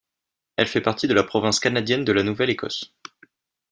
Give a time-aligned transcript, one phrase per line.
[0.55, 2.95] Elle fait partie de la province canadienne de la Nouvelle-Écosse.